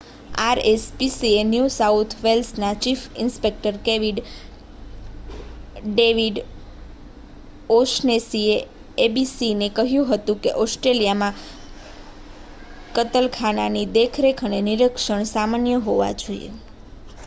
RSPCA 0.41 1.41
new 1.45 1.67
south 1.73 2.13
વેલ્સના 2.21 2.69
chief 2.79 3.03
inspector 3.17 3.75
David 5.89 6.39
ઓ'શનેસીએ 7.69 8.57
એબીસીને 8.99 9.67
કહ્યું 9.75 10.09
હતું 10.11 10.41
કે 10.43 10.55
ઓસ્ટ્રેલિયામાં 10.57 11.39
કતલખાનાની 12.95 13.87
દેખરેખ 13.95 14.45
અને 14.45 14.65
નિરીક્ષણ 14.65 15.29
સામાન્ય 15.29 15.77
હોવા 15.85 16.11
જોઈએ 16.19 16.51